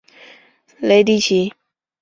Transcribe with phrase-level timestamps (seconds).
[0.79, 1.53] 雷迪奇。